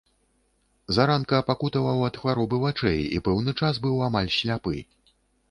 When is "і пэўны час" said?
3.19-3.81